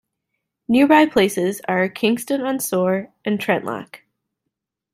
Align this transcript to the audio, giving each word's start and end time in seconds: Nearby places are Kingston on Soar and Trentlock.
Nearby 0.67 1.05
places 1.05 1.61
are 1.67 1.87
Kingston 1.87 2.41
on 2.41 2.59
Soar 2.59 3.13
and 3.23 3.37
Trentlock. 3.39 3.97